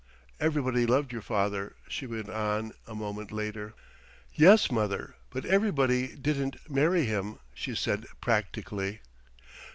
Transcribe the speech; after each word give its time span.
"Everybody 0.39 0.87
loved 0.87 1.11
your 1.13 1.21
father," 1.21 1.75
she 1.87 2.07
went 2.07 2.27
on 2.27 2.73
a 2.87 2.95
moment 2.95 3.31
later. 3.31 3.75
"Yes, 4.33 4.71
mother, 4.71 5.13
but 5.29 5.45
everybody 5.45 6.15
didn't 6.15 6.55
marry 6.67 7.05
him," 7.05 7.37
she 7.53 7.75
said 7.75 8.07
practically. 8.19 9.01